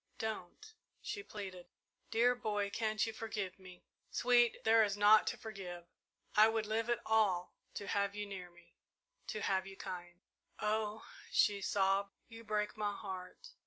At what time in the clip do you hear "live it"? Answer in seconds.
6.65-6.99